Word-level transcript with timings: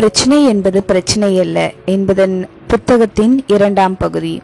பிரச்சனை 0.00 0.44
என்பது 0.44 0.82
பிரச்சனை 0.82 1.38
அல்ல 1.38 1.72
என்பதன் 1.84 2.46
புத்தகத்தின் 2.66 3.44
இரண்டாம் 3.46 3.96
பகுதி. 3.96 4.42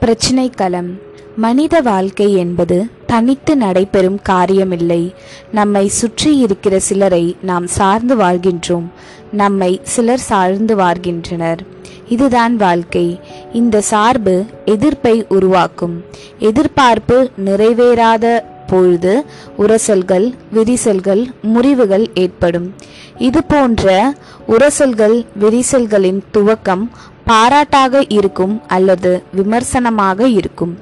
பிரச்சனை 0.00 0.50
களம். 0.50 0.98
மனித 1.36 1.80
வாழ்க்கை 1.80 2.34
என்பது 2.34 2.86
தனித்து 3.06 3.56
நடைபெறும் 3.56 4.20
காரியமில்லை. 4.28 5.14
நம்மை 5.52 5.88
சுற்றி 5.88 6.38
இருக்கிற 6.38 6.80
சிலரை 6.80 7.36
நாம் 7.42 7.66
சார்ந்து 7.66 8.16
வாழ்கின்றோம். 8.16 8.84
நம்மை 9.32 9.80
சிலர் 9.82 10.18
சார்ந்து 10.18 10.76
வாழ்கின்றனர். 10.76 11.62
இதுதான் 12.08 12.56
வாழ்க்கை. 12.56 13.20
இந்த 13.52 13.80
சார்பு 13.80 14.44
எதிர்ப்பை 14.64 15.26
உருவாக்கும். 15.28 16.04
எதிர்பார்ப்பு 16.38 17.30
நிறைவேறாத 17.44 18.42
பொழுது 18.66 19.24
உரசல்கள் 19.58 20.32
விரிசல்கள் 20.52 21.26
முறிவுகள் 21.54 22.06
ஏற்படும். 22.14 22.74
இது 23.18 23.44
போன்ற 23.44 24.14
உரசல்கள் 24.48 25.24
விரிசல்களின் 25.40 26.22
துவக்கம் 26.32 26.90
பாராட்டாக 27.24 28.04
இருக்கும் 28.08 28.62
அல்லது 28.66 29.22
விமர்சனமாக 29.32 30.26
இருக்கும். 30.28 30.78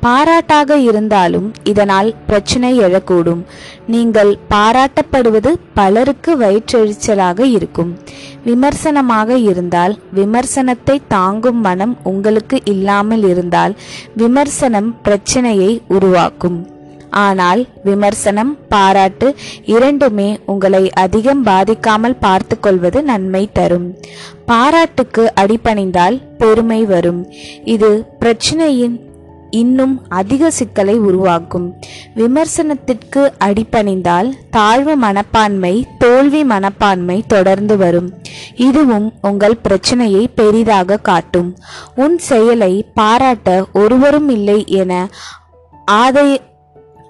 பாராட்டாக 0.00 0.76
இருந்தாலும் 0.78 1.54
இதனால் 1.64 2.14
பிரச்சனை 2.26 2.80
எழக்கூடும். 2.80 3.42
நீங்கள் 3.86 4.38
பாராட்டப்படுவது 4.50 5.54
பலருக்கு 5.74 6.38
வயிற்றெரிச்சலாக 6.38 7.40
இருக்கும். 7.40 7.98
விமர்சனமாக 8.44 9.38
இருந்தால் 9.38 9.98
விமர்சனத்தை 10.14 11.00
தாங்கும் 11.08 11.60
மனம் 11.60 11.96
உங்களுக்கு 12.02 12.60
இல்லாமல் 12.64 13.22
இருந்தால் 13.22 13.76
விமர்சனம் 14.16 15.00
பிரச்சனையை 15.02 15.82
உருவாக்கும். 15.88 16.72
ஆனால் 17.14 17.66
விமர்சனம் 17.84 18.52
பாராட்டு 18.68 19.34
இரண்டுமே 19.64 20.38
உங்களை 20.46 20.90
அதிகம் 20.92 21.44
பாதிக்காமல் 21.44 22.20
பார்த்து 22.20 22.60
கொள்வது 22.60 23.02
நன்மை 23.02 23.48
தரும். 23.52 23.88
பாராட்டுக்கு 24.46 25.24
அடிபணிந்தால் 25.40 26.20
பெருமை 26.38 26.84
வரும். 26.84 27.20
இது 27.64 27.90
பிரச்சனையின் 28.20 28.96
இன்னும் 29.50 30.02
அதிக 30.08 30.50
சிக்கலை 30.50 30.94
உருவாக்கும். 30.98 31.66
விமர்சனத்திற்கு 32.16 33.22
அடிபணிந்தால் 33.44 34.30
தாழ்வு 34.50 34.96
மனப்பான்மை 34.96 35.86
தோல்வி 35.98 36.44
மனப்பான்மை 36.44 37.24
தொடர்ந்து 37.26 37.76
வரும். 37.76 38.08
இதுவும் 38.54 39.12
உங்கள் 39.22 39.56
பிரச்சனையை 39.56 40.28
பெரிதாக 40.34 40.96
காட்டும். 40.96 41.56
உன் 41.94 42.18
செயலை 42.18 42.72
பாராட்ட 42.94 43.66
ஒருவரும் 43.72 44.28
இல்லை 44.28 44.64
என 44.66 45.08
ஆதை 45.84 46.40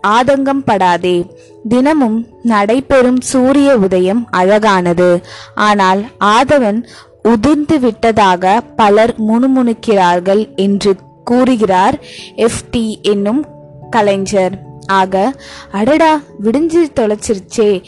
ஆதங்கம் 0.07 0.63
படாதே. 0.65 1.27
தினமும் 1.69 2.27
நடைபெறும் 2.43 3.21
சூரிய 3.21 3.77
உதயம் 3.77 4.29
அழகானது. 4.31 5.23
ஆனால் 5.55 6.05
ஆதவன் 6.25 6.83
உதிர்ந்து 7.23 7.81
விட்டதாக 7.81 8.61
பலர் 8.77 9.15
முணுமுணுக்கிறார்கள் 9.21 10.55
என்று 10.57 10.97
கூறுகிறார் 11.25 11.99
எஃப்டி 12.37 13.03
என்னும் 13.03 13.45
கலைஞர். 13.91 14.63
ஆக 14.87 15.35
அடடா 15.73 16.21
விடிஞ்சு 16.43 16.83
தொலைச்சிருச்சே 16.95 17.83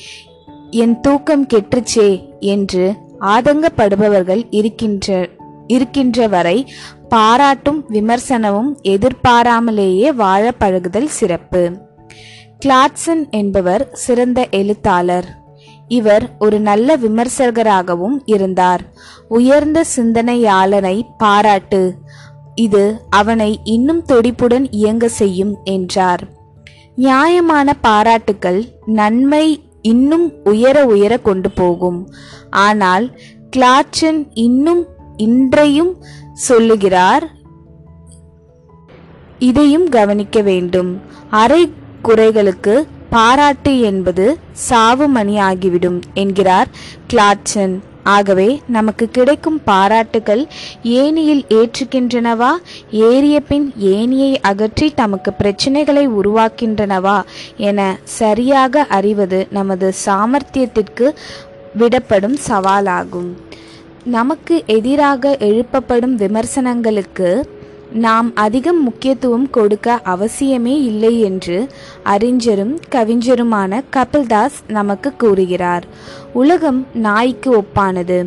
என் 0.70 1.00
தூக்கம் 1.00 1.46
கெட்டுச்சே 1.46 2.38
என்று 2.38 2.94
ஆதங்கப்படுபவர்கள் 3.20 4.46
இருக்கின்ற 4.50 5.28
இருக்கின்ற 5.66 6.26
வரை 6.26 6.72
பாராட்டும் 7.08 7.84
விமர்சனமும் 7.90 8.70
எதிர்பாராமலேயே 8.82 10.14
வாழ 10.14 10.52
பழகுதல் 10.52 11.08
சிறப்பு. 11.08 11.85
கிளாட்சன் 12.64 13.30
என்பவர் 13.30 13.90
சிறந்த 13.92 14.48
எழுத்தாளர். 14.50 15.28
இவர் 15.88 16.36
ஒரு 16.38 16.60
நல்ல 16.60 16.96
விமர்சகராகவும் 16.96 18.22
இருந்தார். 18.24 18.82
உயர்ந்த 19.28 19.84
சிந்தனையாளனை 19.96 21.02
பாராட்டு. 21.18 21.94
இது 22.54 23.00
அவனை 23.10 23.60
இன்னும் 23.64 24.04
துடிப்புடன் 24.08 24.66
இயங்க 24.70 25.08
செய்யும் 25.08 25.58
என்றார். 25.64 26.28
நியாயமான 26.96 27.74
பாராட்டுக்கள் 27.74 28.64
நன்மை 28.86 29.62
இன்னும் 29.82 30.32
உயர 30.44 30.86
உயர 30.86 31.18
கொண்டு 31.18 31.50
போகும். 31.50 32.10
ஆனால் 32.50 33.18
கிளாட்சன் 33.56 34.26
இன்னும் 34.32 34.86
இன்றையும் 35.16 35.96
சொல்லுகிறார். 36.32 37.30
இதையும் 39.38 39.88
கவனிக்க 39.88 40.40
வேண்டும். 40.40 41.00
அரை 41.30 41.72
குறைகளுக்கு 42.04 42.86
பாராட்டு 43.10 43.80
என்பது 43.80 44.38
சாவு 44.52 45.08
மணி 45.08 45.38
ஆகிவிடும் 45.38 46.00
என்கிறார் 46.14 46.68
கிளாட்சன். 47.12 47.78
ஆகவே 48.02 48.60
நமக்கு 48.68 49.08
கிடைக்கும் 49.08 49.60
பாராட்டுகள் 49.64 50.46
ஏணியில் 50.82 51.44
ஏற்றுகின்றனவா? 51.48 52.50
ஏறிய 52.90 53.40
பின் 53.40 53.72
ஏணியை 53.80 54.36
அகற்றி 54.40 54.92
தமக்கு 54.94 55.32
பிரச்சனைகளை 55.38 56.08
உருவாக்கின்றனவா? 56.08 57.22
என 57.56 57.98
சரியாக 58.04 58.84
அறிவது 58.84 59.46
நமது 59.50 59.94
சாமர்த்தியத்திற்கு 60.06 61.14
விடப்படும் 61.78 62.36
சவாலாகும். 62.48 63.30
நமக்கு 64.04 64.62
எதிராக 64.66 65.36
எழுப்பப்படும் 65.40 66.14
விமர்சனங்களுக்கு 66.14 67.48
நாம் 68.04 68.34
அதிகம் 68.34 68.82
முக்கியத்துவம் 68.82 69.50
கொடுக்க 69.50 70.00
அவசியமே 70.04 70.74
இல்லை 70.90 71.20
என்று 71.20 71.68
அறிஞரும் 72.04 72.74
கவிஞருமான 72.90 73.80
கபில்தாஸ் 73.96 74.58
நமக்கு 74.68 75.16
கூறுகிறார். 75.16 75.84
உலகம் 76.32 76.86
நாய்க்கு 76.94 77.50
ஒப்பானது. 77.60 78.18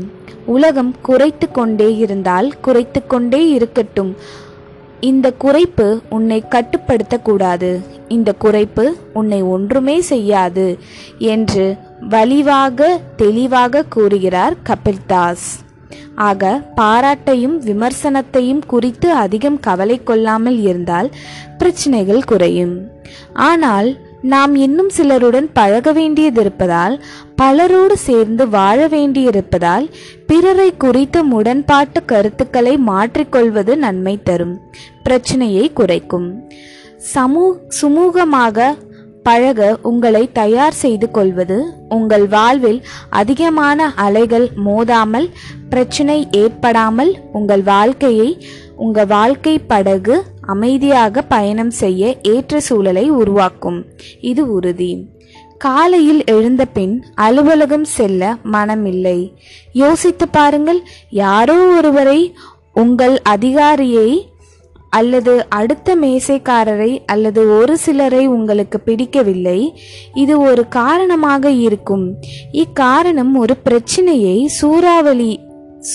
உலகம் 0.45 0.95
குறைத்து 1.01 1.51
கொண்டே 1.51 1.95
இருந்தால் 1.95 2.53
குறைத்து 2.61 3.07
கொண்டே 3.07 3.49
இருக்கட்டும். 3.49 4.15
இந்த 4.99 5.33
குறைப்பு 5.43 5.87
உன்னை 6.09 6.43
கட்டுப்படுத்தக்கூடாது 6.49 7.71
இந்த 8.07 8.33
குறைப்பு 8.41 8.85
உன்னை 9.13 9.41
ஒன்றுமே 9.41 10.01
செய்யாது 10.01 10.67
என்று 11.17 11.75
வலிவாக 12.09 12.89
தெளிவாக 13.15 13.83
கூறுகிறார் 13.89 14.55
கபில்தாஸ். 14.69 15.49
ஆக 16.15 16.61
பாராட்டையும் 16.75 17.57
விமர்சனத்தையும் 17.59 18.65
குறித்து 18.67 19.11
அதிகம் 19.11 19.59
கவலை 19.59 20.03
கொள்ளாமல் 20.03 20.59
இருந்தால் 20.61 21.09
பிரச்சனைகள் 21.57 22.23
குறையும். 22.23 22.75
ஆனால் 23.33 23.89
நாம் 24.21 24.55
இன்னும் 24.55 24.89
சிலருடன் 24.89 25.49
பழக 25.53 25.93
வேண்டியதிருப்பதால் 25.93 26.99
பலரோடு 27.35 27.97
சேர்ந்து 27.97 28.49
வாழ 28.49 28.87
வேண்டியிருப்பதால் 28.87 29.85
பிறரை 30.25 30.73
குறித்த 30.77 31.23
முடன்பாட்டு 31.23 32.05
கருத்துக்களை 32.05 32.77
மாற்றிக்கொள்வது 32.77 33.75
நன்மை 33.75 34.19
தரும். 34.23 34.59
பிரச்சனையை 35.03 35.73
குறைக்கும். 35.73 36.51
சமூ 36.97 37.55
சுமூகமாக 37.81 38.75
பழக 39.29 39.69
உங்களை 39.89 40.23
தயார் 40.39 40.77
செய்து 40.83 41.07
கொள்வது 41.11 41.57
உங்கள் 41.89 42.25
வாழ்வில் 42.27 42.81
அதிகமான 43.21 43.89
அலைகள் 44.05 44.47
மோதாமல் 44.65 45.27
பிரச்சனை 45.69 46.19
ஏற்படாமல் 46.41 47.11
உங்கள் 47.33 47.63
வாழ்க்கையை 47.73 48.29
உங்கள் 48.85 49.09
வாழ்க்கை 49.15 49.55
படகு 49.71 50.15
அமைதியாக 50.53 51.21
பயணம் 51.33 51.71
செய்ய 51.81 52.11
ஏற்ற 52.31 52.59
சூழலை 52.67 53.05
உருவாக்கும். 53.19 53.79
இது 54.31 54.43
உறுதி. 54.53 54.91
காலையில் 55.65 56.21
எழுந்த 56.35 56.63
பின் 56.75 56.95
அலுவலகம் 57.25 57.87
செல்ல 57.97 58.31
மனமில்லை. 58.53 59.19
யோசித்து 59.81 60.27
பாருங்கள் 60.37 60.81
யாரோ 61.23 61.57
ஒருவரை 61.77 62.19
உங்கள் 62.73 63.15
அதிகாரியை 63.33 64.09
அல்லது 64.89 65.45
அடுத்த 65.49 65.95
மேசைக்காரரை 65.95 66.99
அல்லது 67.05 67.57
ஒரு 67.57 67.77
சிலரை 67.77 68.27
உங்களுக்கு 68.27 68.79
பிடிக்கவில்லை. 68.79 69.81
இது 70.13 70.39
ஒரு 70.39 70.67
காரணமாக 70.67 71.49
இருக்கும். 71.49 72.15
இக்காரணம் 72.51 73.35
ஒரு 73.35 73.57
பிரச்சனையை 73.57 74.47
சூறாவளி 74.47 75.39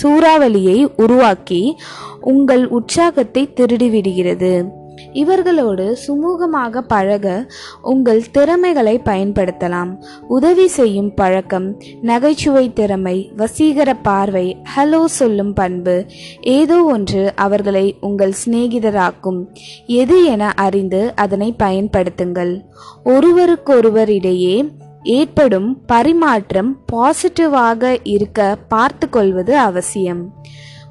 சூறாவளியை 0.02 0.88
உருவாக்கி 0.96 1.76
உங்கள் 2.20 2.68
உற்சாகத்தை 2.68 3.48
திருடிவிடுகிறது. 3.56 4.64
இவர்களோடு 5.12 5.96
சுமூகமாக 6.06 6.78
பழக 6.78 7.46
உங்கள் 7.82 8.30
திறமைகளை 8.30 9.00
பயன்படுத்தலாம். 9.04 9.98
உதவி 10.28 10.66
செய்யும் 10.66 11.14
பழக்கம் 11.14 11.82
நகைச்சுவை 12.02 12.72
திறமை 12.72 13.32
வசீகர 13.36 13.94
பார்வை 14.02 14.56
ஹலோ 14.76 15.04
சொல்லும் 15.04 15.52
பண்பு 15.52 16.06
ஏதோ 16.40 16.82
ஒன்று 16.82 17.32
அவர்களை 17.36 17.96
உங்கள் 18.00 18.34
சிநேகிதராக்கும். 18.44 19.44
எது 19.86 20.24
என 20.24 20.52
அறிந்து 20.52 21.12
அதனை 21.14 21.54
பயன்படுத்துங்கள். 21.58 22.60
ஒருவருக்கொருவர் 23.04 24.08
இடையே 24.08 24.72
ஏற்படும் 25.02 25.82
பரிமாற்றம் 25.86 26.76
பாசிட்டிவாக 26.92 27.96
இருக்க 28.02 28.56
பார்த்து 28.68 29.08
கொள்வது 29.08 29.58
அவசியம். 29.58 30.34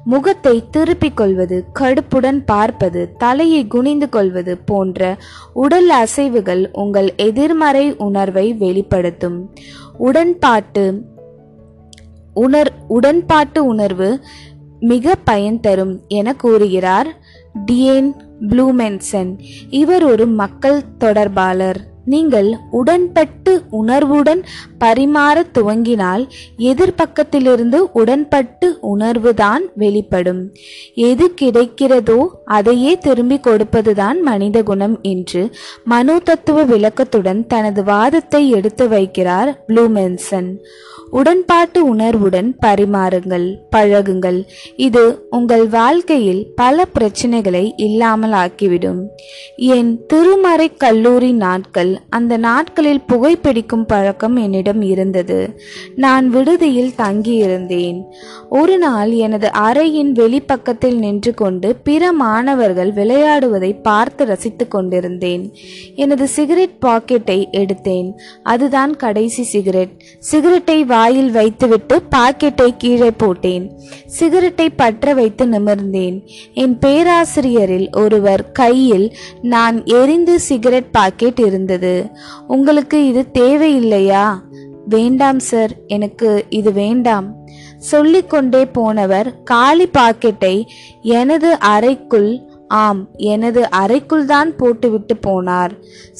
முகத்தை 0.04 0.64
திருப்பிக் 0.70 1.16
கொள்வது 1.16 1.64
கடுப்புடன் 1.80 2.42
பார்ப்பது 2.46 3.16
தலையை 3.18 3.66
குனிந்து 3.66 4.08
கொள்வது 4.08 4.58
போன்ற 4.58 5.16
உடல் 5.52 5.90
அசைவுகள் 5.90 6.66
உங்கள் 6.72 7.14
எதிர்மறை 7.16 7.96
உணர்வை 7.96 8.54
வெளிப்படுத்தும். 8.54 9.52
உடன்பாட்டு 9.98 11.02
உணர் 12.34 12.72
உடன்பாட்டு 12.88 13.58
உணர்வு 13.58 14.20
மிக 14.80 15.14
பயன் 15.14 15.60
தரும் 15.60 16.00
என 16.08 16.34
கூறுகிறார் 16.34 17.06
டியேன் 17.72 18.10
ப்ளூமென்சன். 18.40 19.38
இவர் 19.70 20.04
ஒரு 20.04 20.26
மக்கள் 20.26 20.82
தொடர்பாளர். 20.98 21.80
நீங்கள் 22.04 22.48
உடன்பட்டு 22.70 23.52
உணர்வுடன் 23.70 24.42
பரிமாற 24.80 25.36
துவங்கினால் 25.58 26.24
எதிர்பக்கத்திலிருந்து 26.58 27.78
உடன்பட்டு 27.92 28.78
உணர்வுதான் 28.82 29.64
வெளிப்படும். 29.74 30.52
எது 30.94 31.34
கிடைக்கிறதோ 31.40 32.26
அதையே 32.44 32.98
திரும்பி 32.98 33.36
கொடுப்பதுதான் 33.36 34.20
மனித 34.20 34.62
குணம் 34.62 34.98
என்று 35.02 35.50
மனோதத்துவ 35.90 36.64
விளக்கத்துடன் 36.64 37.46
தனது 37.46 37.84
வாதத்தை 37.84 38.50
எடுத்து 38.50 38.86
வைக்கிறார் 38.88 39.52
ப்ளூமென்சன். 39.68 40.50
உடன்பாட்டு 41.10 41.84
உணர்வுடன் 41.86 42.56
பரிமாறுங்கள் 42.66 43.46
பழகுங்கள். 43.76 44.38
இது 44.76 45.26
உங்கள் 45.30 45.68
வாழ்க்கையில் 45.68 46.42
பல 46.54 46.84
பிரச்சனைகளை 46.98 47.72
இல்லாமல் 47.76 48.32
ஆக்கிவிடும் 48.32 49.00
என் 49.56 50.06
திருமறை 50.06 50.68
கல்லூரி 50.76 51.32
நாட்கள் 51.32 51.93
அந்த 52.08 52.36
நாட்களில் 52.36 53.02
புகைப்பிடிக்கும் 53.08 53.82
பழக்கம் 53.86 54.36
என்னிடம் 54.36 54.82
இருந்தது. 54.82 55.60
நான் 55.94 56.28
விடுதியில் 56.30 56.92
தங்கியிருந்தேன். 56.98 58.00
ஒரு 58.48 58.78
நாள் 58.78 59.10
எனது 59.10 59.50
அறையின் 59.54 60.12
வெளிப்பக்கத்தில் 60.12 60.98
நின்று 60.98 61.34
கொண்டு 61.34 61.74
பிற 61.76 62.12
மாணவர்கள் 62.12 62.92
விளையாடுவதை 62.92 63.82
பார்த்து 63.82 64.24
ரசித்துக் 64.24 64.70
கொண்டிருந்தேன். 64.70 65.54
எனது 65.96 66.28
சிகரெட் 66.28 66.82
பாக்கெட்டை 66.86 67.38
எடுத்தேன். 67.52 68.10
அதுதான் 68.42 68.96
கடைசி 68.96 69.42
சிகரெட். 69.42 70.02
சிகரெட்டை 70.18 70.84
வாயில் 70.84 71.30
வைத்துவிட்டு 71.30 72.02
பாக்கெட்டை 72.10 72.74
கீழே 72.78 73.10
போட்டேன். 73.10 73.70
சிகரெட்டை 74.06 74.70
பற்ற 74.70 75.14
வைத்து 75.14 75.46
நிமிர்ந்தேன். 75.46 76.20
என் 76.54 76.78
பேராசிரியரில் 76.78 77.88
ஒருவர் 77.96 78.52
கையில் 78.52 79.06
நான் 79.42 79.84
எரிந்து 79.84 80.40
சிகரெட் 80.40 80.90
பாக்கெட் 80.90 81.38
இருந்தது. 81.38 81.83
உங்களுக்கு 82.46 83.06
இது 83.06 83.22
தேவையில்லையா? 83.38 84.26
வேண்டாம் 84.88 85.38
சார் 85.38 85.72
எனக்கு 85.86 86.44
இது 86.48 86.72
வேண்டாம். 86.72 87.26
சொல்லிக்கொண்டே 87.78 88.66
போனவர் 88.66 89.42
காலி 89.42 89.86
பாக்கெட்டை 89.88 90.66
எனது 91.02 91.58
அறைக்குள் 91.58 92.30
ஆம் 92.82 93.00
எனது 93.16 93.62
அறைக்குள் 93.70 94.24
தான் 94.24 94.50
போட்டுவிட்டு 94.56 95.14
போனார். 95.26 95.72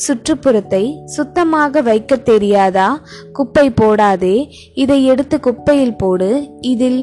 சுற்றுப்புறத்தை 0.04 0.82
சுத்தமாக 1.04 1.80
வைக்க 1.80 2.16
தெரியாதா? 2.30 2.88
குப்பை 3.32 3.66
போடாதே 3.80 4.36
இதை 4.74 4.98
எடுத்து 5.04 5.36
குப்பையில் 5.40 5.96
போடு. 5.96 6.30
இதில் 6.60 7.00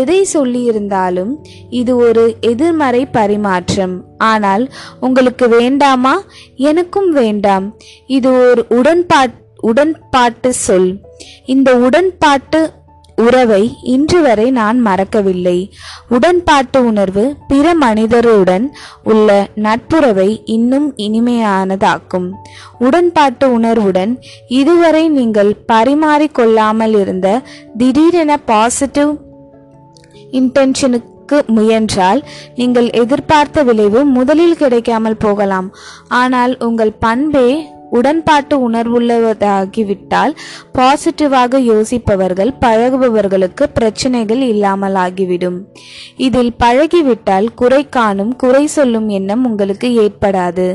எதை 0.00 0.18
சொல்லியிருந்தாலும் 0.34 1.32
இது 1.80 1.94
ஒரு 2.06 2.24
எதிர்மறை 2.40 3.02
பரிமாற்றம். 3.06 3.96
ஆனால் 4.18 4.64
உங்களுக்கு 5.00 5.48
வேண்டாமா? 5.48 6.14
எனக்கும் 6.70 7.10
வேண்டாம். 7.12 7.66
இது 8.06 8.30
ஒரு 8.48 8.64
உடன்பாட் 8.70 9.36
உடன்பாட்டு 9.62 10.50
சொல். 10.66 10.90
இந்த 11.46 11.70
உடன்பாட்டு 11.86 12.60
உறவை 13.16 13.76
இன்று 13.82 14.20
வரை 14.20 14.50
நான் 14.50 14.78
மறக்கவில்லை. 14.86 15.72
உடன்பாட்டு 16.08 16.84
உணர்வு 16.84 17.24
பிற 17.48 17.74
மனிதருடன் 17.74 18.66
உள்ள 19.04 19.48
நட்புறவை 19.56 20.42
இன்னும் 20.44 20.94
இனிமையானதாக்கும். 20.96 22.28
உடன்பாட்டு 22.78 23.52
உணர்வுடன் 23.52 24.14
இதுவரை 24.48 25.08
நீங்கள் 25.08 25.52
பரிமாறிக்கொள்ளாமல் 25.72 26.96
இருந்த 27.00 27.40
திடீரென 27.76 28.36
பாசிட்டிவ் 28.36 29.12
இன்டென்ஷனுக்கு 30.32 31.38
முயன்றால் 31.46 32.24
நீங்கள் 32.54 32.90
எதிர்பார்த்த 32.90 33.62
விளைவு 33.62 34.04
முதலில் 34.04 34.56
கிடைக்காமல் 34.56 35.16
போகலாம். 35.16 35.70
ஆனால் 36.08 36.54
உங்கள் 36.58 36.92
பண்பே 37.00 37.48
உடன்பாட்டு 37.96 38.56
உணர்வுள்ளதாகிவிட்டால் 38.66 40.34
பாசிட்டிவாக 40.78 41.60
யோசிப்பவர்கள் 41.70 42.52
பழகுபவர்களுக்கு 42.60 43.66
பிரச்சனைகள் 43.74 44.42
இல்லாமல் 44.52 44.98
ஆகிவிடும் 45.04 45.58
இதில் 46.16 46.52
பழகிவிட்டால் 46.64 47.48
குறை 47.54 47.82
காணும் 47.88 48.32
குறை 48.36 48.64
சொல்லும் 48.66 49.08
எண்ணம் 49.08 49.44
உங்களுக்கு 49.44 49.88
ஏற்படாது. 50.04 50.66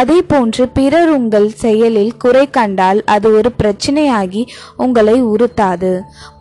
அதே 0.00 0.18
போன்று 0.22 0.64
பிறர் 0.68 1.12
உங்கள் 1.18 1.48
செயலில் 1.64 2.12
குறை 2.16 2.44
கண்டால் 2.50 3.00
அது 3.04 3.28
ஒரு 3.34 3.52
பிரச்சனையாகி 3.62 4.42
உங்களை 4.76 5.16
உறுத்தாது. 5.24 5.92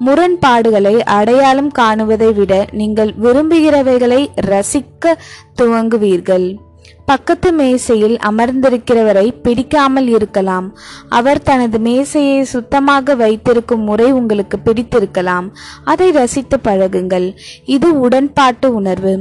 முரண்பாடுகளை 0.06 0.96
அடையாளம் 1.18 1.72
காணுவதை 1.80 2.32
விட 2.34 2.54
நீங்கள் 2.72 3.14
விரும்புகிறவைகளை 3.24 4.22
ரசிக்க 4.50 5.16
துவங்குவீர்கள். 5.62 6.48
பக்கத்து 7.08 7.54
மேசையில் 7.54 8.18
அமர்ந்திருக்கிறவரை 8.30 9.28
பிடிக்காமல் 9.42 10.08
இருக்கலாம். 10.08 10.78
அவர் 11.10 11.42
தனது 11.42 11.80
மேசையை 11.80 12.44
சுத்தமாக 12.44 13.16
வைத்திருக்கும் 13.16 13.82
முறை 13.82 14.12
உங்களுக்கு 14.12 14.60
பிடித்திருக்கலாம். 14.60 15.48
அதை 15.84 16.12
ரசித்து 16.12 16.58
பழகுங்கள். 16.64 17.28
இது 17.66 18.00
உடன்பாட்டு 18.00 18.74
உணர்வு. 18.74 19.14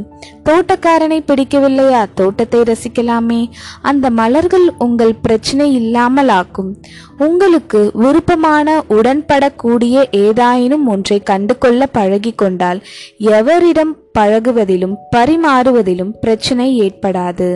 தோட்டக்காரனை 0.45 1.21
பிடிக்கவில்லையா? 1.27 2.07
தோட்டத்தை 2.15 2.61
ரசிக்கலாமே. 2.61 3.51
அந்த 3.83 4.11
மலர்கள் 4.11 4.73
உங்கள் 4.79 5.15
பிரச்சனை 5.15 5.75
இல்லாமல் 5.75 6.29
ஆக்கும். 6.29 6.77
உங்களுக்கு 7.19 7.91
விருப்பமான 7.95 8.83
உடன்படக்கூடிய 8.89 10.05
ஏதாயினும் 10.13 10.85
ஒன்றை 10.87 11.23
கண்டுகொள்ள 11.23 11.89
பழகிக்கொண்டால் 11.95 12.05
பழகி 12.07 12.33
கொண்டால் 12.33 12.83
எவரிடம் 13.19 13.97
பழகுவதிலும் 14.19 14.97
பரிமாறுவதிலும் 15.17 16.13
பிரச்சனை 16.21 16.67
ஏற்படாது. 16.81 17.49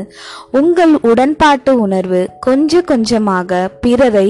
உங்கள் 0.51 0.95
உடன்பாட்டு 1.03 1.73
உணர்வு 1.81 2.23
கொஞ்ச 2.41 2.81
கொஞ்சமாக 2.83 3.69
பிறரை 3.81 4.29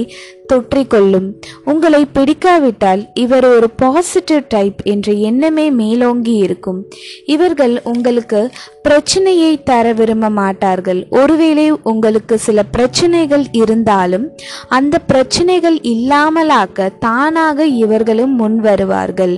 தொற்றிக்கொள்ளும். 0.51 1.27
உங்களை 1.65 2.05
பிடிக்காவிட்டால் 2.05 3.07
இவர் 3.13 3.45
ஒரு 3.45 3.69
பாசிட்டிவ் 3.69 4.43
டைப் 4.47 4.79
என்ற 4.83 5.11
எண்ணமே 5.11 5.69
மேலோங்கி 5.71 6.35
இருக்கும். 6.35 6.85
இவர்கள் 7.25 7.81
உங்களுக்கு 7.83 8.51
பிரச்சனையை 8.81 9.63
தர 9.63 9.93
விரும்ப 9.93 10.29
மாட்டார்கள். 10.29 11.07
ஒருவேளை 11.09 11.71
உங்களுக்கு 11.83 12.37
சில 12.37 12.63
பிரச்சனைகள் 12.63 13.45
இருந்தாலும் 13.51 14.27
அந்த 14.69 14.99
பிரச்சனைகள் 14.99 15.75
இல்லாமலாக்க 15.75 16.89
தானாக 16.99 17.65
இவர்களும் 17.65 18.35
முன் 18.35 18.57
வருவார்கள். 18.59 19.35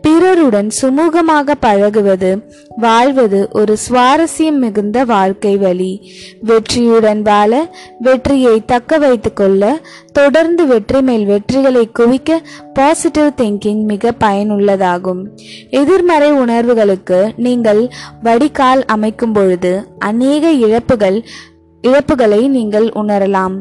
பிறருடன் 0.00 0.70
சுமூகமாக 0.82 1.54
பழகுவது 1.60 2.30
வாழ்வது 2.76 3.48
ஒரு 3.52 3.76
சுவாரஸ்யம் 3.88 4.58
மிகுந்த 4.58 5.04
வாழ்க்கை 5.04 5.56
வழி. 5.56 6.12
வெற்றியுடன் 6.40 7.22
வாழ 7.22 7.76
வெற்றியை 7.98 8.64
தக்க 8.64 8.98
வைத்துக்கொள்ள 8.98 9.80
தொடர்ந்து 10.18 10.66
வெற்றி 10.66 11.00
மேல் 11.08 11.24
வெற்றிகளை 11.32 11.82
குவிக்க 11.98 12.38
பாசிட்டிவ் 12.74 13.30
திங்கிங் 13.40 13.82
மிக 13.90 14.12
பயனுள்ளதாகும். 14.24 15.20
எதிர்மறை 15.80 16.30
உணர்வுகளுக்கு 16.42 17.20
நீங்கள் 17.46 17.82
வடிகால் 18.22 18.82
அமைக்கும் 18.94 19.32
பொழுது 19.32 19.72
அநேக 19.98 20.50
இழப்புகள் 20.64 21.18
இழப்புகளை 21.84 22.40
நீங்கள் 22.56 22.86
உணரலாம். 23.02 23.56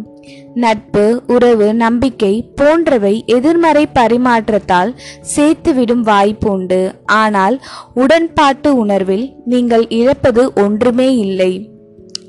நட்பு 0.64 1.04
உறவு 1.28 1.68
நம்பிக்கை 1.84 2.34
போன்றவை 2.56 3.14
எதிர்மறை 3.36 3.84
பரிமாற்றத்தால் 4.00 4.92
சேர்த்துவிடும் 5.36 6.04
வாய்ப்பு 6.12 6.50
உண்டு. 6.52 6.82
ஆனால் 7.06 7.56
உடன்பாட்டு 7.94 8.72
உணர்வில் 8.76 9.26
நீங்கள் 9.46 9.86
இழப்பது 10.02 10.46
ஒன்றுமே 10.66 11.10
இல்லை. 11.26 11.52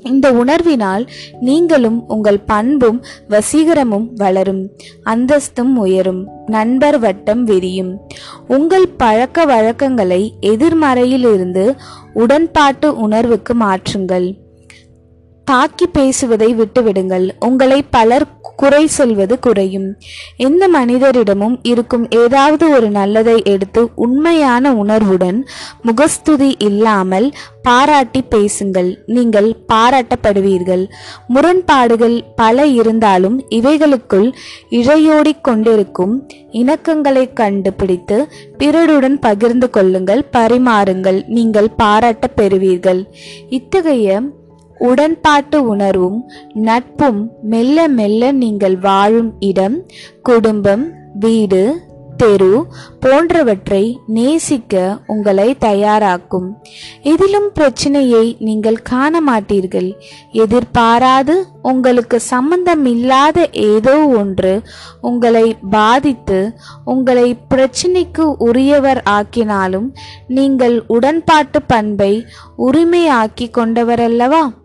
இந்த 0.03 0.31
உணர்வினால் 0.31 1.07
நீங்களும் 1.39 2.07
உங்கள் 2.07 2.39
பண்பும் 2.39 3.03
வசீகரமும் 3.29 4.07
வளரும் 4.15 4.69
அந்தஸ்தும் 5.03 5.77
உயரும் 5.77 6.27
நண்பர் 6.45 6.99
வட்டம் 6.99 7.43
விரியும். 7.43 8.01
உங்கள் 8.47 8.87
பழக்க 8.87 9.45
வழக்கங்களை 9.45 10.33
எதிர்மறையிலிருந்து 10.41 11.75
உடன்பாட்டு 12.13 12.97
உணர்வுக்கு 12.97 13.53
மாற்றுங்கள். 13.53 14.35
தாக்கி 15.49 15.85
பேசுவதை 15.87 16.55
விட்டுவிடுங்கள். 16.55 17.25
உங்களை 17.39 17.83
பலர் 17.95 18.25
குறை 18.61 18.87
சொல்வது 18.87 19.39
குறையும். 19.39 19.87
எந்த 20.37 20.63
மனிதரிடமும் 20.67 21.55
இருக்கும் 21.61 22.05
ஏதாவது 22.09 22.65
ஒரு 22.69 22.89
நல்லதை 22.89 23.35
எடுத்து 23.43 23.81
உண்மையான 23.95 24.73
உணர்வுடன் 24.73 25.39
முகஸ்துதி 25.81 26.49
இல்லாமல் 26.59 27.27
பாராட்டி 27.61 28.21
பேசுங்கள். 28.21 28.89
நீங்கள் 29.05 29.49
பாராட்டப்படுவீர்கள். 29.73 30.83
முரண்பாடுகள் 31.27 32.17
பல 32.35 32.65
இருந்தாலும் 32.79 33.37
இவைகளுக்குள் 33.49 34.29
இழையோடிக் 34.69 35.41
கொண்டிருக்கும் 35.41 36.15
இணக்கங்களை 36.51 37.33
கண்டுபிடித்து 37.33 38.17
பிறருடன் 38.57 39.19
பகிர்ந்து 39.19 39.69
கொள்ளுங்கள் 39.69 40.23
பரிமாறுங்கள். 40.37 41.21
நீங்கள் 41.27 41.71
பாராட்ட 41.77 42.27
பெறுவீர்கள். 42.35 43.01
இத்தகைய 43.49 44.21
உடன்பாட்டு 44.79 45.67
உணர்வும் 45.67 46.31
நட்பும் 46.53 47.31
மெல்ல 47.41 47.87
மெல்ல 47.87 48.31
நீங்கள் 48.31 48.77
வாழும் 48.79 49.33
இடம் 49.39 49.85
குடும்பம் 50.21 50.91
வீடு 51.13 51.87
தெரு 52.17 52.67
போன்றவற்றை 52.99 53.99
நேசிக்க 54.07 54.97
உங்களை 55.07 55.55
தயாராக்கும். 55.59 56.47
இதிலும் 57.01 57.51
பிரச்சனையை 57.53 58.35
நீங்கள் 58.39 58.81
காண 58.81 59.21
மாட்டீர்கள் 59.21 59.91
எதிர்பாராது 60.31 61.45
உங்களுக்கு 61.61 62.19
சம்பந்தம் 62.19 62.85
இல்லாத 62.85 63.49
ஏதோ 63.51 64.05
ஒன்று 64.07 64.61
உங்களை 65.01 65.55
பாதித்து 65.69 66.55
உங்களை 66.85 67.35
பிரச்சனைக்கு 67.49 68.35
உரியவர் 68.37 69.03
ஆக்கினாலும் 69.09 69.93
நீங்கள் 70.27 70.83
உடன்பாட்டு 70.87 71.61
பண்பை 71.67 72.25
உரிமையாக்கி 72.57 73.47
கொண்டவரல்லவா? 73.57 74.58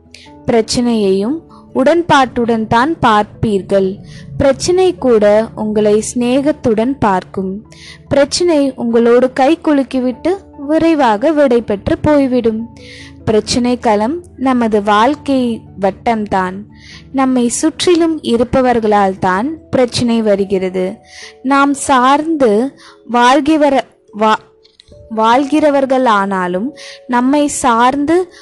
பிரச்சனையையும் 0.47 1.37
உடன்பாட்டுடன் 1.75 2.66
தான் 2.66 2.97
பார்ப்பீர்கள். 3.06 3.99
பிரச்சனை 4.37 4.94
கூட 4.94 5.49
உங்களை 5.54 6.04
சிநேகத்துடன் 6.14 6.99
பார்க்கும். 6.99 7.66
பிரச்சனை 8.09 8.73
உங்களோடு 8.76 9.33
கை 9.33 9.59
குலுக்கிவிட்டு 9.62 10.33
விரைவாக 10.66 11.33
விடை 11.33 11.62
பெற்று 11.62 11.99
போய்விடும். 11.99 12.61
பிரச்சனை 13.25 13.78
களம் 13.78 14.25
நமது 14.37 14.83
வாழ்க்கை 14.83 15.62
வட்டம்தான். 15.80 16.56
நம்மை 17.12 17.49
சுற்றிலும் 17.49 18.23
இருப்பவர்களால் 18.23 19.18
தான் 19.18 19.59
பிரச்சனை 19.71 20.23
வருகிறது. 20.23 20.99
நாம் 21.42 21.75
சார்ந்து 21.75 22.75
வாழ்கிற 23.04 23.85
வா 24.12 24.38
வாழ்கிறவர்கள் 25.09 26.04
ஆனாலும் 26.04 26.76
நம்மை 27.06 27.49
சார்ந்து 27.49 28.33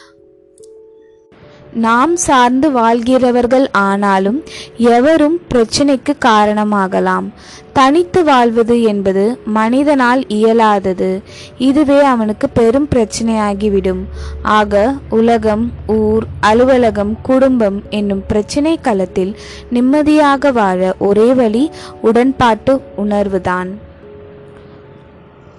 நாம் 1.73 2.17
சார்ந்து 2.17 2.73
வாழ்கிறவர்கள் 2.73 3.71
ஆனாலும் 3.71 4.43
எவரும் 4.77 5.41
பிரச்சினைக்கு 5.51 6.13
காரணமாகலாம். 6.25 7.33
தனித்து 7.73 8.25
வாழ்வது 8.25 8.83
என்பது 8.83 9.41
மனிதனால் 9.45 10.27
இயலாதது. 10.27 11.23
இதுவே 11.59 12.03
அவனுக்கு 12.03 12.49
பெரும் 12.49 12.89
பிரச்சனையாகிவிடும். 12.95 14.05
ஆக 14.43 14.95
உலகம் 15.09 15.73
ஊர் 15.87 16.25
அலுவலகம் 16.41 17.21
குடும்பம் 17.23 17.83
என்னும் 17.91 18.25
பிரச்சனை 18.27 18.79
களத்தில் 18.83 19.37
நிம்மதியாக 19.71 20.53
வாழ 20.53 20.95
ஒரே 20.99 21.35
வழி 21.35 21.71
உடன்பாட்டு 22.03 22.81
உணர்வுதான். 22.97 23.69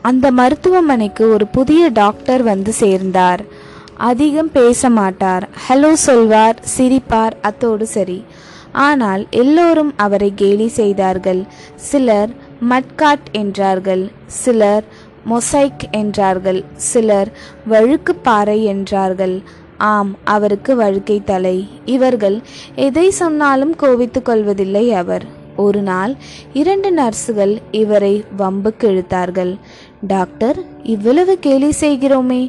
அந்த 0.02 0.32
மருத்துவமனைக்கு 0.32 1.34
ஒரு 1.34 1.48
புதிய 1.48 1.88
டாக்டர் 1.88 2.44
வந்து 2.44 2.74
சேர்ந்தார். 2.74 3.53
அதிகம் 3.98 4.52
பேச 4.52 4.90
மாட்டார் 4.90 5.50
ஹலோ 5.70 5.92
சொல்வார் 5.94 6.60
சிரிப்பார் 6.78 7.32
அத்தோடு 7.42 7.88
சரி. 7.88 8.24
ஆனால் 8.72 9.28
எல்லோரும் 9.30 9.94
அவரை 9.98 10.32
கேலி 10.36 10.68
செய்தார்கள். 10.68 11.42
சிலர் 11.76 12.30
மட்காட் 12.70 13.28
என்றார்கள். 13.32 14.12
சிலர் 14.26 14.84
மொசைக் 15.30 15.92
என்றார்கள். 15.92 16.64
சிலர் 16.76 17.32
வழுக்கு 17.68 18.16
பாறை 18.16 18.64
என்றார்கள். 18.64 19.42
ஆம் 19.78 20.18
அவருக்கு 20.24 20.76
வழுக்கை 20.76 21.24
தலை. 21.24 21.68
இவர்கள் 21.86 22.42
எதை 22.76 23.10
சொன்னாலும் 23.10 23.76
கோபித்துக் 23.76 24.26
கொள்வதில்லை 24.26 24.94
அவர். 24.94 25.42
ஒரு 25.56 25.82
நாள் 25.82 26.16
இரண்டு 26.54 26.96
நர்சுகள் 26.96 27.62
இவரை 27.72 28.24
வம்புக்கு 28.38 28.84
இழுத்தார்கள். 28.84 29.60
டாக்டர் 30.08 30.58
இவ்வளவு 30.84 31.34
கேலி 31.40 31.70
செய்கிறோமே 31.80 32.42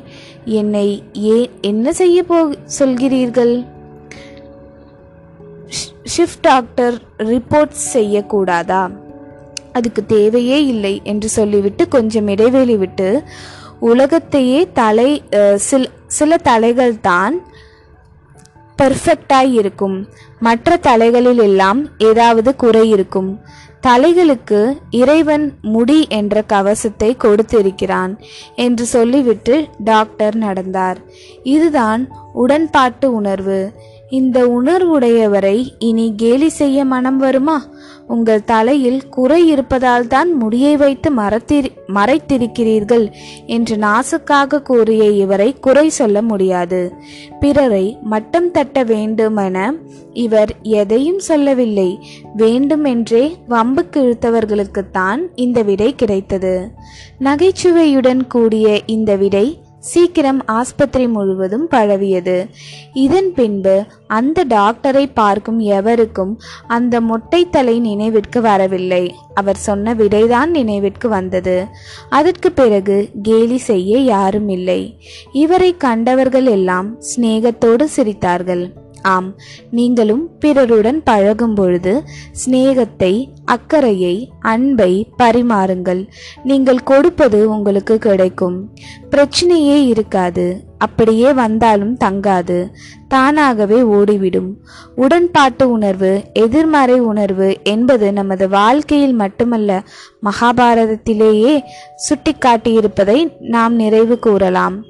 என்னை 0.45 0.89
ஏன் 1.13 1.49
என்ன 1.61 1.93
செய்ய 1.93 2.19
போ 2.23 2.39
சொல்கிறீர்கள்? 2.79 3.55
ஷிஃப்ட் 6.15 6.43
டாக்டர் 6.43 6.97
ரிப்போர்ட் 7.31 7.77
செய்யக்கூடாதா? 7.95 8.83
அதுக்கு 9.73 10.03
தேவையே 10.07 10.59
இல்லை 10.67 10.95
என்று 11.05 11.29
சொல்லிவிட்டு 11.29 11.85
கொஞ்சம் 11.89 12.29
இடைவெளி 12.29 12.77
விட்டு 12.77 13.09
உலகத்தையே 13.81 14.61
தலை 14.73 15.11
சில 15.69 15.89
சில 16.07 16.37
தலைகள் 16.37 16.95
தான் 17.01 17.35
பர்ஃபெக்டாய் 18.79 19.53
இருக்கும். 19.61 19.97
மற்ற 20.39 20.77
தலைகளில் 20.77 21.43
எல்லாம் 21.49 21.81
ஏதாவது 21.99 22.51
குறை 22.57 22.85
இருக்கும். 22.91 23.31
தலைகளுக்கு 23.87 24.61
இறைவன் 24.91 25.53
முடி 25.62 26.07
என்ற 26.09 26.43
கவசத்தை 26.43 27.17
கொடுத்திருக்கிறான் 27.17 28.12
என்று 28.57 28.85
சொல்லிவிட்டு 28.85 29.69
டாக்டர் 29.79 30.37
நடந்தார். 30.37 30.99
இதுதான் 31.43 32.09
உடன்பாட்டு 32.35 33.14
உணர்வு. 33.14 33.73
இந்த 34.14 34.38
உணர்வுடையவரை 34.56 35.59
இனி 35.78 36.06
கேலி 36.16 36.49
செய்ய 36.49 36.85
மனம் 36.85 37.18
வருமா? 37.18 37.56
உங்கள் 38.09 38.44
தலையில் 38.44 38.99
குறை 39.09 39.38
இருப்பதால் 39.49 40.06
தான் 40.06 40.30
முடியை 40.35 40.73
வைத்து 40.76 41.11
மறத்திரி 41.11 41.71
மறைத்திருக்கிறீர்கள் 41.94 43.06
என்று 43.47 43.76
நாசுக்காக 43.76 44.61
கூறிய 44.62 45.04
இவரை 45.23 45.49
குறை 45.61 45.87
சொல்ல 45.88 46.23
முடியாது. 46.23 46.80
பிறரை 47.40 47.85
மட்டம் 48.02 48.50
தட்ட 48.50 48.85
வேண்டுமென 48.85 49.59
இவர் 50.26 50.52
எதையும் 50.62 51.23
சொல்லவில்லை. 51.30 51.90
வேண்டுமென்றே 52.37 53.25
வம்புக்கு 53.49 54.00
இழுத்தவர்களுக்குத்தான் 54.06 55.23
இந்த 55.35 55.62
விடை 55.62 55.90
கிடைத்தது. 55.94 56.54
நகைச்சுவையுடன் 57.18 58.23
கூடிய 58.26 58.68
இந்த 58.87 59.12
விடை 59.16 59.47
சீக்கிரம் 59.91 60.41
ஆஸ்பத்திரி 60.47 61.07
முழுவதும் 61.09 61.67
பரவியது. 61.69 62.37
இதன் 62.93 63.31
பின்பு 63.33 63.75
அந்த 64.07 64.45
டாக்டரை 64.45 65.05
பார்க்கும் 65.14 65.59
எவருக்கும் 65.59 66.33
அந்த 66.67 67.00
மொட்டைத்தலை 67.00 67.50
தலை 67.50 67.76
நினைவிற்கு 67.81 68.41
வரவில்லை. 68.41 69.05
அவர் 69.35 69.57
சொன்ன 69.57 69.95
விடைதான் 69.95 70.50
நினைவிற்கு 70.50 71.09
வந்தது. 71.09 71.57
அதற்கு 72.09 72.53
பிறகு 72.53 72.97
கேலி 73.23 73.57
செய்ய 73.57 73.99
யாரும் 73.99 74.49
இல்லை. 74.49 74.81
இவரை 75.33 75.76
கண்டவர்கள் 75.76 76.47
எல்லாம் 76.47 76.88
சிநேகத்தோடு 77.00 77.87
சிரித்தார்கள். 77.97 78.64
ஆம் 79.03 79.31
நீங்களும் 79.71 80.31
பிறருடன் 80.38 81.03
பழகும் 81.03 81.55
பொழுது 81.55 82.03
சிநேகத்தை 82.45 83.12
அக்கறையை 83.45 84.33
அன்பை 84.41 85.09
பரிமாறுங்கள். 85.19 86.09
நீங்கள் 86.45 86.83
கொடுப்பது 86.83 87.51
உங்களுக்கு 87.51 87.99
கிடைக்கும். 87.99 88.71
பிரச்சனையே 89.11 89.87
இருக்காது. 89.87 90.61
அப்படியே 90.79 91.33
வந்தாலும் 91.33 91.97
தங்காது. 92.05 92.69
தானாகவே 93.09 93.83
ஓடிவிடும். 93.83 94.57
உடன்பாட்டு 94.97 95.71
உணர்வு 95.71 96.25
எதிர்மறை 96.33 97.01
உணர்வு 97.01 97.57
என்பது 97.65 98.13
நமது 98.13 98.49
வாழ்க்கையில் 98.49 99.13
மட்டுமல்ல 99.13 99.83
மகாபாரதத்திலேயே 100.23 101.63
சுட்டிக்காட்டியிருப்பதை 102.09 103.31
நாம் 103.39 103.75
நிறைவு 103.75 104.19
கூறலாம். 104.19 104.85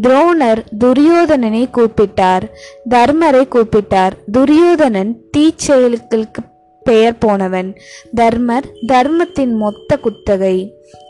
துரோணர் 0.00 0.64
துரியோதனனை 0.78 1.68
கூப்பிட்டார். 1.70 2.42
தர்மரை 2.90 3.48
கூப்பிட்டார். 3.48 4.12
துரியோதனன் 4.32 5.16
தீச்செயல்களுக்கு 5.36 6.50
பெயர் 6.84 7.18
போனவன். 7.18 7.70
தர்மர் 8.14 8.68
தர்மத்தின் 8.86 9.54
மொத்த 9.56 9.96
குத்தகை. 9.96 10.56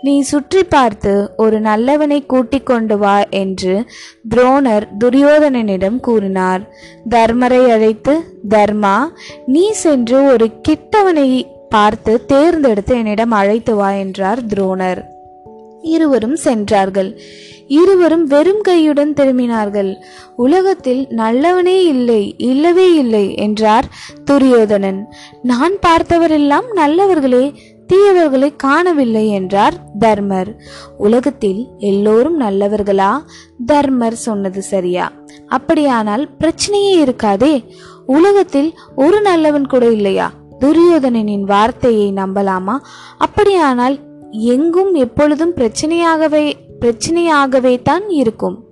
நீ 0.03 0.21
சுற்றி 0.21 0.63
பார்த்து 0.65 1.31
ஒரு 1.37 1.61
நல்லவனை 1.61 2.27
கூட்டிக் 2.27 2.67
கொண்டு 2.67 2.99
வா 2.99 3.17
என்று 3.31 3.85
துரோணர் 4.35 4.87
துரியோதனனிடம் 4.99 6.01
கூறினார். 6.01 6.63
தர்மரை 7.11 7.63
அழைத்து 7.69 8.15
தர்மா 8.49 8.97
நீ 9.47 9.71
சென்று 9.71 10.25
ஒரு 10.33 10.49
கிட்டவனை 10.69 11.29
பார்த்து 11.69 12.25
தேர்ந்தெடுத்து 12.27 12.97
என்னிடம் 12.97 13.31
அழைத்து 13.31 13.75
வா 13.75 13.91
என்றார் 13.91 14.41
துரோணர். 14.45 15.03
இருவரும் 15.83 16.37
சென்றார்கள். 16.37 17.21
இருவரும் 17.67 18.27
வெறும் 18.27 18.63
கையுடன் 18.69 19.13
திரும்பினார்கள். 19.13 19.95
உலகத்தில் 20.37 21.07
நல்லவனே 21.07 21.83
இல்லை 21.83 22.35
இல்லவே 22.39 22.95
இல்லை 22.95 23.35
என்றார் 23.37 23.85
துரியோதனன். 24.25 25.13
நான் 25.43 25.73
பார்த்தவரெல்லாம் 25.87 26.73
நல்லவர்களே 26.73 27.53
தீயவர்களை 27.93 28.57
காணவில்லை 28.57 29.29
என்றார் 29.29 29.75
தர்மர். 29.99 30.57
உலகத்தில் 30.99 31.67
எல்லோரும் 31.79 32.41
நல்லவர்களா? 32.41 33.23
தர்மர் 33.67 34.15
சொன்னது 34.15 34.63
சரியா? 34.63 35.13
அப்படியானால் 35.47 36.29
பிரச்சனையே 36.39 37.07
இருக்காதே. 37.07 37.65
உலகத்தில் 38.07 38.79
ஒரு 38.97 39.21
நல்லவன் 39.21 39.67
கூட 39.67 39.91
இல்லையா? 39.91 40.33
துரியோதனனின் 40.61 41.41
வார்த்தையை 41.41 42.13
நம்பலாமா? 42.13 42.79
அப்படியானால் 43.19 43.99
எங்கும் 44.33 44.95
எப்பொழுதும் 44.95 45.55
பிரச்சனையாகவே 45.57 46.57
பிரச்சனையாகவே 46.81 47.83
தான் 47.83 48.09
இருக்கும். 48.09 48.65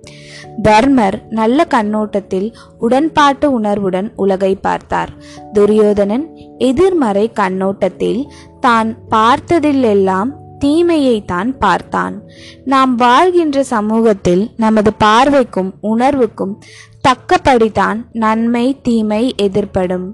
தர்மர் 0.63 1.27
நல்ல 1.29 1.65
கண்ணோட்டத்தில் 1.65 2.55
உடன்பாட்டு 2.79 3.51
உணர்வுடன் 3.51 4.11
உலகை 4.15 4.55
பார்த்தார். 4.55 5.11
துரியோதனன் 5.53 6.35
எதிர்மறை 6.57 7.31
கண்ணோட்டத்தில் 7.33 8.31
தான் 8.59 8.97
பார்த்ததிலெல்லாம் 9.09 10.31
தீமையை 10.59 11.25
தான் 11.25 11.57
பார்த்தான். 11.57 12.23
நாம் 12.65 12.95
வாழ்கின்ற 12.95 13.63
சமூகத்தில் 13.63 14.51
நமது 14.57 14.91
பார்வைக்கும் 14.99 15.71
உணர்வுக்கும் 15.81 16.59
தக்கபடிதான் 17.07 18.05
நன்மை 18.11 18.77
தீமை 18.81 19.33
எதிர்ப்படும். 19.37 20.13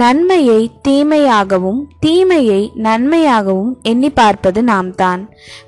நன்மையை 0.00 0.70
தீமையாகவும் 0.88 1.80
தீமையை 2.00 2.72
நன்மையாகவும் 2.74 3.76
எண்ணி 3.82 4.10
பார்ப்பது 4.10 4.62
நாம் 4.62 4.94
தான் 4.94 5.22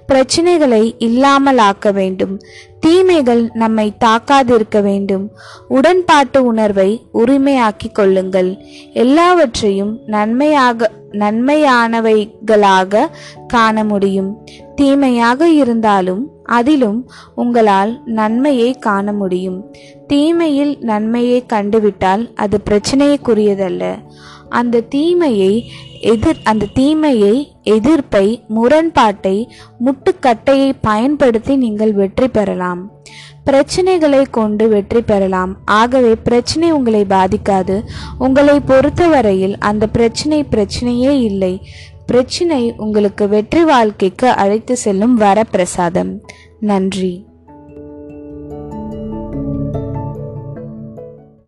பிரச்சனைகளை 0.09 0.83
இல்லாமலாக்க 0.99 1.93
வேண்டும். 1.93 2.35
தீமைகள் 2.81 3.51
நம்மை 3.53 3.87
தாக்காதிருக்க 4.05 4.83
வேண்டும். 4.83 5.31
உடன்பாட்டு 5.69 6.45
உணர்வை 6.45 6.91
உரிமையாக்கிக் 7.15 7.93
கொள்ளுங்கள். 7.93 8.51
எல்லாவற்றையும் 8.93 10.01
நன்மையாக 10.07 10.91
நன்மையானவைகளாக 11.13 13.07
காண 13.47 13.85
முடியும். 13.85 14.31
தீமையாக 14.77 15.49
இருந்தாலும் 15.49 16.25
அதிலும் 16.49 16.99
உங்களால் 17.35 17.93
நன்மையை 18.19 18.71
காண 18.87 19.12
முடியும். 19.12 19.59
தீமையில் 20.07 20.75
நன்மையை 20.90 21.38
கண்டுவிட்டால் 21.49 22.25
அது 22.35 22.59
பிரச்சனைக்குரியதல்ல. 22.71 23.85
அந்த 24.49 24.81
தீமையை 24.81 25.52
எதிர் 26.12 26.40
அந்த 26.45 26.69
தீமையை 26.75 27.35
எதிர்ப்பை 27.62 28.26
முரண்பாட்டை 28.49 29.37
முட்டுக்கட்டையை 29.85 30.71
பயன்படுத்தி 30.81 31.57
நீங்கள் 31.57 31.93
வெற்றி 31.93 32.28
பெறலாம். 32.28 32.83
பிரச்சனைகளை 33.47 34.23
கொண்டு 34.31 34.64
வெற்றி 34.69 35.00
பெறலாம். 35.02 35.52
ஆகவே 35.64 36.12
பிரச்சனை 36.28 36.71
உங்களை 36.73 37.02
பாதிக்காது. 37.14 37.76
உங்களை 38.19 38.57
பொறுத்தவரையில் 38.61 39.57
அந்த 39.71 39.85
பிரச்சனை 39.87 40.40
பிரச்சனையே 40.55 41.12
இல்லை. 41.28 41.55
பிரச்சனை 42.09 42.75
உங்களுக்கு 42.77 43.29
வெற்றி 43.29 43.65
வாழ்க்கைக்கு 43.65 44.29
அழைத்து 44.29 44.77
செல்லும் 44.77 45.21
வரப்பிரசாதம். 45.21 46.12
நன்றி. 46.61 47.28